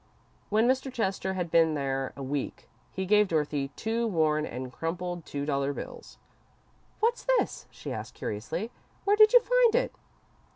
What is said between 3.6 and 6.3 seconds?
two worn and crumpled two dollar bills.